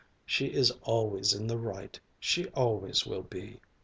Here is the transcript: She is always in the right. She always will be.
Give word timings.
She 0.25 0.47
is 0.47 0.71
always 0.81 1.31
in 1.31 1.45
the 1.45 1.59
right. 1.59 1.99
She 2.19 2.47
always 2.55 3.05
will 3.05 3.21
be. 3.21 3.61